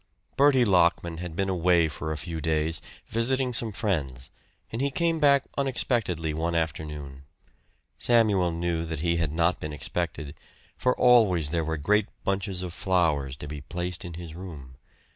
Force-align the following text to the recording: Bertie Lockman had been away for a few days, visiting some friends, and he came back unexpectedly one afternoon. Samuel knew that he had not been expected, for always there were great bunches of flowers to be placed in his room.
Bertie 0.35 0.65
Lockman 0.65 1.17
had 1.17 1.35
been 1.35 1.47
away 1.47 1.87
for 1.87 2.11
a 2.11 2.17
few 2.17 2.41
days, 2.41 2.81
visiting 3.05 3.53
some 3.53 3.71
friends, 3.71 4.31
and 4.71 4.81
he 4.81 4.89
came 4.89 5.19
back 5.19 5.43
unexpectedly 5.59 6.33
one 6.33 6.55
afternoon. 6.55 7.25
Samuel 7.99 8.49
knew 8.49 8.83
that 8.83 9.01
he 9.01 9.17
had 9.17 9.31
not 9.31 9.59
been 9.59 9.73
expected, 9.73 10.33
for 10.75 10.97
always 10.99 11.51
there 11.51 11.63
were 11.63 11.77
great 11.77 12.07
bunches 12.23 12.63
of 12.63 12.73
flowers 12.73 13.35
to 13.35 13.47
be 13.47 13.61
placed 13.61 14.03
in 14.03 14.15
his 14.15 14.33
room. 14.33 14.77